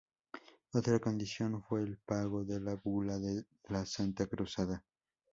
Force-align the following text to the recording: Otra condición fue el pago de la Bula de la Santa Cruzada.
Otra 0.73 0.97
condición 0.97 1.61
fue 1.61 1.83
el 1.83 1.95
pago 1.99 2.43
de 2.43 2.59
la 2.59 2.73
Bula 2.73 3.19
de 3.19 3.45
la 3.69 3.85
Santa 3.85 4.25
Cruzada. 4.25 4.83